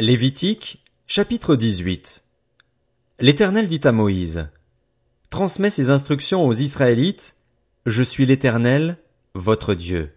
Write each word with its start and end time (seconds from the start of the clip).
Lévitique, 0.00 0.82
chapitre 1.06 1.54
18. 1.54 2.24
L'Éternel 3.20 3.68
dit 3.68 3.80
à 3.84 3.92
Moïse, 3.92 4.48
Transmets 5.30 5.70
ces 5.70 5.90
instructions 5.90 6.44
aux 6.44 6.52
Israélites, 6.52 7.36
Je 7.86 8.02
suis 8.02 8.26
l'Éternel, 8.26 8.98
votre 9.36 9.72
Dieu. 9.74 10.10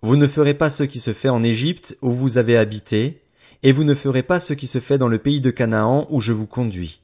Vous 0.00 0.16
ne 0.16 0.26
ferez 0.26 0.54
pas 0.54 0.70
ce 0.70 0.82
qui 0.82 0.98
se 0.98 1.12
fait 1.12 1.28
en 1.28 1.42
Égypte 1.42 1.98
où 2.00 2.10
vous 2.10 2.38
avez 2.38 2.56
habité, 2.56 3.20
et 3.62 3.70
vous 3.70 3.84
ne 3.84 3.94
ferez 3.94 4.22
pas 4.22 4.40
ce 4.40 4.54
qui 4.54 4.66
se 4.66 4.80
fait 4.80 4.96
dans 4.96 5.08
le 5.08 5.18
pays 5.18 5.42
de 5.42 5.50
Canaan 5.50 6.06
où 6.08 6.22
je 6.22 6.32
vous 6.32 6.46
conduis. 6.46 7.02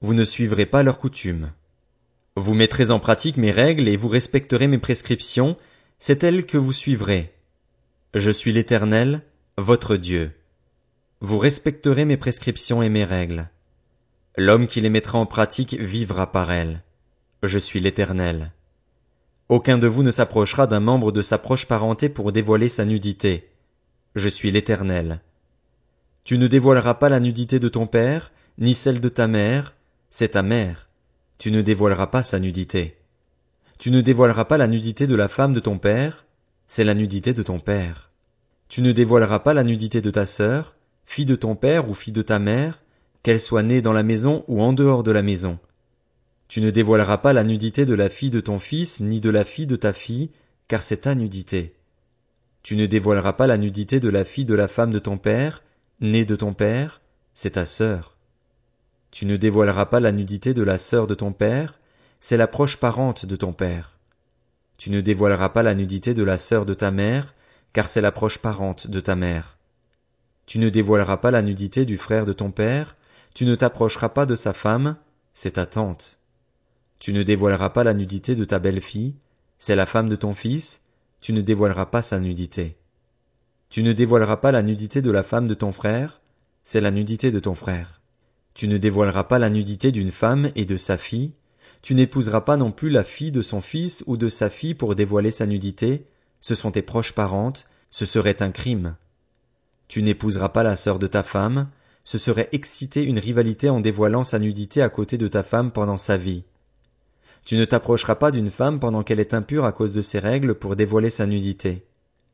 Vous 0.00 0.14
ne 0.14 0.24
suivrez 0.24 0.64
pas 0.64 0.82
leurs 0.82 0.98
coutumes. 0.98 1.52
Vous 2.36 2.54
mettrez 2.54 2.90
en 2.90 3.00
pratique 3.00 3.36
mes 3.36 3.50
règles 3.50 3.88
et 3.88 3.96
vous 3.96 4.08
respecterez 4.08 4.66
mes 4.66 4.78
prescriptions, 4.78 5.58
c'est 5.98 6.24
elles 6.24 6.46
que 6.46 6.56
vous 6.56 6.72
suivrez. 6.72 7.34
Je 8.14 8.30
suis 8.30 8.52
l'Éternel, 8.54 9.20
votre 9.58 9.96
Dieu. 9.96 10.32
Vous 11.28 11.38
respecterez 11.38 12.04
mes 12.04 12.16
prescriptions 12.16 12.82
et 12.82 12.88
mes 12.88 13.02
règles. 13.02 13.50
L'homme 14.36 14.68
qui 14.68 14.80
les 14.80 14.90
mettra 14.90 15.18
en 15.18 15.26
pratique 15.26 15.74
vivra 15.74 16.30
par 16.30 16.52
elles. 16.52 16.84
Je 17.42 17.58
suis 17.58 17.80
l'Éternel. 17.80 18.52
Aucun 19.48 19.76
de 19.76 19.88
vous 19.88 20.04
ne 20.04 20.12
s'approchera 20.12 20.68
d'un 20.68 20.78
membre 20.78 21.10
de 21.10 21.22
sa 21.22 21.38
proche 21.38 21.66
parenté 21.66 22.08
pour 22.08 22.30
dévoiler 22.30 22.68
sa 22.68 22.84
nudité. 22.84 23.50
Je 24.14 24.28
suis 24.28 24.52
l'Éternel. 24.52 25.20
Tu 26.22 26.38
ne 26.38 26.46
dévoileras 26.46 26.94
pas 26.94 27.08
la 27.08 27.18
nudité 27.18 27.58
de 27.58 27.68
ton 27.68 27.88
père, 27.88 28.30
ni 28.58 28.72
celle 28.72 29.00
de 29.00 29.08
ta 29.08 29.26
mère, 29.26 29.74
c'est 30.10 30.28
ta 30.28 30.44
mère. 30.44 30.88
Tu 31.38 31.50
ne 31.50 31.60
dévoileras 31.60 32.06
pas 32.06 32.22
sa 32.22 32.38
nudité. 32.38 32.98
Tu 33.80 33.90
ne 33.90 34.00
dévoileras 34.00 34.44
pas 34.44 34.58
la 34.58 34.68
nudité 34.68 35.08
de 35.08 35.16
la 35.16 35.26
femme 35.26 35.54
de 35.54 35.58
ton 35.58 35.80
père, 35.80 36.24
c'est 36.68 36.84
la 36.84 36.94
nudité 36.94 37.34
de 37.34 37.42
ton 37.42 37.58
père. 37.58 38.12
Tu 38.68 38.80
ne 38.80 38.92
dévoileras 38.92 39.40
pas 39.40 39.54
la 39.54 39.64
nudité 39.64 40.00
de 40.00 40.10
ta 40.12 40.24
sœur, 40.24 40.76
fille 41.06 41.24
de 41.24 41.36
ton 41.36 41.54
père 41.56 41.88
ou 41.88 41.94
fille 41.94 42.12
de 42.12 42.22
ta 42.22 42.38
mère, 42.38 42.82
qu'elle 43.22 43.40
soit 43.40 43.62
née 43.62 43.80
dans 43.80 43.92
la 43.92 44.02
maison 44.02 44.44
ou 44.48 44.62
en 44.62 44.72
dehors 44.72 45.02
de 45.02 45.12
la 45.12 45.22
maison. 45.22 45.58
Tu 46.48 46.60
ne 46.60 46.70
dévoileras 46.70 47.18
pas 47.18 47.32
la 47.32 47.44
nudité 47.44 47.84
de 47.84 47.94
la 47.94 48.08
fille 48.08 48.30
de 48.30 48.40
ton 48.40 48.58
fils 48.58 49.00
ni 49.00 49.20
de 49.20 49.30
la 49.30 49.44
fille 49.44 49.66
de 49.66 49.76
ta 49.76 49.92
fille, 49.92 50.30
car 50.68 50.82
c'est 50.82 50.98
ta 50.98 51.14
nudité. 51.14 51.74
Tu 52.62 52.76
ne 52.76 52.86
dévoileras 52.86 53.32
pas 53.32 53.46
la 53.46 53.58
nudité 53.58 54.00
de 54.00 54.08
la 54.08 54.24
fille 54.24 54.44
de 54.44 54.54
la 54.54 54.68
femme 54.68 54.92
de 54.92 54.98
ton 54.98 55.18
père, 55.18 55.62
née 56.00 56.24
de 56.24 56.36
ton 56.36 56.52
père, 56.52 57.00
c'est 57.34 57.52
ta 57.52 57.64
sœur. 57.64 58.16
Tu 59.10 59.26
ne 59.26 59.36
dévoileras 59.36 59.86
pas 59.86 60.00
la 60.00 60.12
nudité 60.12 60.52
de 60.52 60.62
la 60.62 60.78
sœur 60.78 61.06
de 61.06 61.14
ton 61.14 61.32
père, 61.32 61.80
c'est 62.20 62.36
la 62.36 62.46
proche 62.46 62.76
parente 62.76 63.26
de 63.26 63.36
ton 63.36 63.52
père. 63.52 63.98
Tu 64.78 64.90
ne 64.90 65.00
dévoileras 65.00 65.48
pas 65.48 65.62
la 65.62 65.74
nudité 65.74 66.12
de 66.12 66.22
la 66.22 66.38
sœur 66.38 66.66
de 66.66 66.74
ta 66.74 66.90
mère, 66.90 67.34
car 67.72 67.88
c'est 67.88 68.00
la 68.00 68.12
proche 68.12 68.38
parente 68.38 68.88
de 68.88 69.00
ta 69.00 69.16
mère. 69.16 69.55
Tu 70.46 70.58
ne 70.58 70.70
dévoileras 70.70 71.16
pas 71.16 71.30
la 71.30 71.42
nudité 71.42 71.84
du 71.84 71.98
frère 71.98 72.24
de 72.24 72.32
ton 72.32 72.50
père, 72.50 72.96
tu 73.34 73.44
ne 73.44 73.54
t'approcheras 73.54 74.08
pas 74.08 74.26
de 74.26 74.34
sa 74.34 74.52
femme, 74.52 74.96
c'est 75.34 75.52
ta 75.52 75.66
tante. 75.66 76.18
Tu 76.98 77.12
ne 77.12 77.22
dévoileras 77.22 77.70
pas 77.70 77.84
la 77.84 77.94
nudité 77.94 78.34
de 78.34 78.44
ta 78.44 78.58
belle-fille, 78.58 79.16
c'est 79.58 79.76
la 79.76 79.86
femme 79.86 80.08
de 80.08 80.16
ton 80.16 80.34
fils, 80.34 80.80
tu 81.20 81.32
ne 81.32 81.40
dévoileras 81.40 81.86
pas 81.86 82.02
sa 82.02 82.20
nudité. 82.20 82.76
Tu 83.68 83.82
ne 83.82 83.92
dévoileras 83.92 84.36
pas 84.36 84.52
la 84.52 84.62
nudité 84.62 85.02
de 85.02 85.10
la 85.10 85.22
femme 85.22 85.48
de 85.48 85.54
ton 85.54 85.72
frère, 85.72 86.22
c'est 86.62 86.80
la 86.80 86.90
nudité 86.90 87.30
de 87.30 87.40
ton 87.40 87.54
frère. 87.54 88.00
Tu 88.54 88.68
ne 88.68 88.78
dévoileras 88.78 89.24
pas 89.24 89.38
la 89.38 89.50
nudité 89.50 89.92
d'une 89.92 90.12
femme 90.12 90.50
et 90.54 90.64
de 90.64 90.76
sa 90.76 90.96
fille, 90.96 91.32
tu 91.82 91.94
n'épouseras 91.94 92.40
pas 92.40 92.56
non 92.56 92.72
plus 92.72 92.90
la 92.90 93.04
fille 93.04 93.32
de 93.32 93.42
son 93.42 93.60
fils 93.60 94.02
ou 94.06 94.16
de 94.16 94.28
sa 94.28 94.48
fille 94.48 94.74
pour 94.74 94.94
dévoiler 94.94 95.30
sa 95.30 95.46
nudité, 95.46 96.06
ce 96.40 96.54
sont 96.54 96.70
tes 96.70 96.82
proches 96.82 97.12
parentes, 97.12 97.68
ce 97.90 98.06
serait 98.06 98.42
un 98.42 98.50
crime. 98.50 98.96
Tu 99.88 100.02
n'épouseras 100.02 100.48
pas 100.48 100.62
la 100.62 100.76
sœur 100.76 100.98
de 100.98 101.06
ta 101.06 101.22
femme, 101.22 101.68
ce 102.04 102.18
serait 102.18 102.48
exciter 102.52 103.02
une 103.02 103.18
rivalité 103.18 103.68
en 103.68 103.80
dévoilant 103.80 104.24
sa 104.24 104.38
nudité 104.38 104.80
à 104.80 104.88
côté 104.88 105.18
de 105.18 105.28
ta 105.28 105.42
femme 105.42 105.72
pendant 105.72 105.96
sa 105.96 106.16
vie. 106.16 106.44
Tu 107.44 107.56
ne 107.56 107.64
t'approcheras 107.64 108.16
pas 108.16 108.30
d'une 108.30 108.50
femme 108.50 108.80
pendant 108.80 109.02
qu'elle 109.02 109.20
est 109.20 109.34
impure 109.34 109.64
à 109.64 109.72
cause 109.72 109.92
de 109.92 110.00
ses 110.00 110.18
règles 110.18 110.54
pour 110.54 110.76
dévoiler 110.76 111.10
sa 111.10 111.26
nudité. 111.26 111.84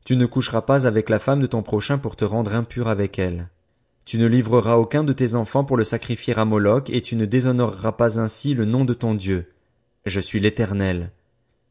Tu 0.05 0.15
ne 0.15 0.25
coucheras 0.25 0.61
pas 0.61 0.85
avec 0.85 1.09
la 1.09 1.19
femme 1.19 1.39
de 1.39 1.47
ton 1.47 1.61
prochain 1.61 1.97
pour 1.97 2.15
te 2.15 2.25
rendre 2.25 2.53
impur 2.53 2.87
avec 2.87 3.19
elle. 3.19 3.49
Tu 4.05 4.17
ne 4.17 4.27
livreras 4.27 4.75
aucun 4.75 5.03
de 5.03 5.13
tes 5.13 5.35
enfants 5.35 5.63
pour 5.63 5.77
le 5.77 5.83
sacrifier 5.83 6.37
à 6.37 6.45
Moloch 6.45 6.89
et 6.89 7.01
tu 7.01 7.15
ne 7.15 7.25
déshonoreras 7.25 7.93
pas 7.93 8.19
ainsi 8.19 8.53
le 8.53 8.65
nom 8.65 8.85
de 8.85 8.93
ton 8.93 9.15
Dieu. 9.15 9.53
Je 10.05 10.19
suis 10.19 10.39
l'Éternel. 10.39 11.11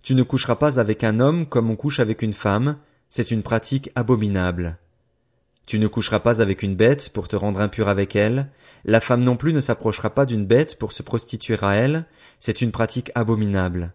Tu 0.02 0.14
ne 0.14 0.22
coucheras 0.22 0.56
pas 0.56 0.80
avec 0.80 1.04
un 1.04 1.20
homme 1.20 1.46
comme 1.46 1.70
on 1.70 1.76
couche 1.76 2.00
avec 2.00 2.22
une 2.22 2.32
femme, 2.32 2.78
c'est 3.10 3.30
une 3.30 3.42
pratique 3.42 3.90
abominable. 3.94 4.78
Tu 5.66 5.78
ne 5.78 5.86
coucheras 5.86 6.20
pas 6.20 6.42
avec 6.42 6.62
une 6.62 6.74
bête 6.74 7.10
pour 7.10 7.28
te 7.28 7.36
rendre 7.36 7.60
impur 7.60 7.88
avec 7.88 8.16
elle, 8.16 8.48
la 8.84 9.00
femme 9.00 9.22
non 9.22 9.36
plus 9.36 9.52
ne 9.52 9.60
s'approchera 9.60 10.10
pas 10.10 10.26
d'une 10.26 10.44
bête 10.44 10.78
pour 10.78 10.92
se 10.92 11.02
prostituer 11.02 11.56
à 11.62 11.74
elle, 11.74 12.06
c'est 12.40 12.62
une 12.62 12.72
pratique 12.72 13.12
abominable. 13.14 13.92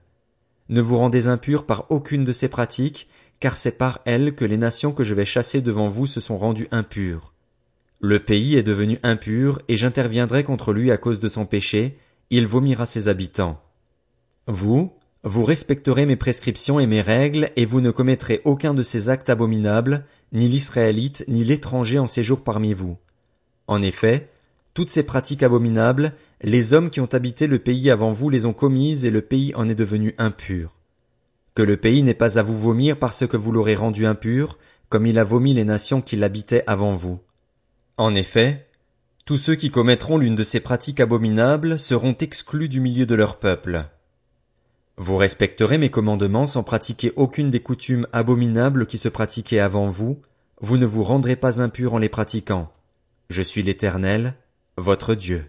Ne 0.70 0.82
vous 0.82 0.98
rendez 0.98 1.28
impurs 1.28 1.66
par 1.66 1.92
aucune 1.92 2.24
de 2.24 2.32
ces 2.32 2.48
pratiques, 2.48 3.10
car 3.40 3.58
c'est 3.58 3.78
par 3.78 4.00
elles 4.06 4.34
que 4.36 4.46
les 4.46 4.58
nations 4.58 4.92
que 4.92 5.04
je 5.04 5.14
vais 5.14 5.26
chasser 5.26 5.62
devant 5.62 5.88
vous 5.88 6.06
se 6.06 6.20
sont 6.20 6.38
rendues 6.38 6.68
impures. 6.72 7.34
Le 8.00 8.20
pays 8.24 8.56
est 8.56 8.64
devenu 8.64 9.00
impur, 9.04 9.60
et 9.68 9.78
j'interviendrai 9.78 10.44
contre 10.44 10.74
lui 10.74 10.92
à 10.92 10.98
cause 10.98 11.20
de 11.20 11.28
son 11.28 11.46
péché, 11.46 11.98
il 12.30 12.48
vomira 12.48 12.86
ses 12.86 13.08
habitants. 13.08 13.62
Vous, 14.48 14.94
vous 15.24 15.44
respecterez 15.44 16.06
mes 16.06 16.16
prescriptions 16.16 16.80
et 16.80 16.88
mes 16.88 17.02
règles, 17.02 17.50
et 17.56 17.66
vous 17.66 17.82
ne 17.82 17.92
commettrez 17.92 18.42
aucun 18.46 18.74
de 18.74 18.84
ces 18.84 19.10
actes 19.10 19.30
abominables, 19.30 20.06
ni 20.32 20.48
l'Israélite, 20.48 21.26
ni 21.28 21.44
l'étranger 21.44 22.00
en 22.00 22.08
séjour 22.08 22.44
parmi 22.44 22.74
vous. 22.74 22.98
En 23.68 23.82
effet, 23.82 24.30
toutes 24.74 24.92
ces 24.92 25.04
pratiques 25.04 25.44
abominables, 25.44 26.14
les 26.42 26.74
hommes 26.74 26.90
qui 26.90 27.02
ont 27.02 27.14
habité 27.14 27.48
le 27.48 27.60
pays 27.60 27.90
avant 27.90 28.12
vous 28.12 28.30
les 28.30 28.46
ont 28.46 28.54
commises 28.54 29.06
et 29.06 29.12
le 29.12 29.22
pays 29.22 29.54
en 29.56 29.68
est 29.68 29.76
devenu 29.76 30.14
impur. 30.18 30.76
Que 31.56 31.64
le 31.64 31.78
pays 31.78 32.04
n'ait 32.04 32.14
pas 32.14 32.38
à 32.38 32.44
vous 32.44 32.56
vomir 32.56 33.00
parce 33.00 33.26
que 33.26 33.38
vous 33.38 33.52
l'aurez 33.52 33.76
rendu 33.76 34.06
impur, 34.06 34.60
comme 34.90 35.08
il 35.08 35.18
a 35.18 35.24
vomi 35.24 35.54
les 35.54 35.66
nations 35.66 36.02
qui 36.02 36.16
l'habitaient 36.16 36.64
avant 36.68 36.94
vous. 36.94 37.20
En 37.98 38.14
effet, 38.14 38.68
tous 39.26 39.38
ceux 39.38 39.56
qui 39.56 39.72
commettront 39.72 40.18
l'une 40.18 40.36
de 40.36 40.44
ces 40.44 40.60
pratiques 40.60 41.00
abominables 41.00 41.80
seront 41.80 42.14
exclus 42.14 42.70
du 42.70 42.80
milieu 42.80 43.06
de 43.06 43.16
leur 43.16 43.40
peuple. 43.40 43.90
Vous 45.00 45.16
respecterez 45.16 45.78
mes 45.78 45.92
commandements 45.92 46.48
sans 46.48 46.64
pratiquer 46.64 47.14
aucune 47.16 47.52
des 47.52 47.60
coutumes 47.60 48.08
abominables 48.14 48.88
qui 48.88 48.98
se 48.98 49.10
pratiquaient 49.10 49.60
avant 49.60 49.90
vous, 49.90 50.22
vous 50.60 50.78
ne 50.78 50.88
vous 50.88 51.04
rendrez 51.04 51.36
pas 51.36 51.62
impurs 51.62 51.94
en 51.94 52.00
les 52.00 52.10
pratiquant. 52.10 52.72
Je 53.30 53.44
suis 53.44 53.62
l'Éternel, 53.62 54.34
votre 54.76 55.14
Dieu. 55.14 55.46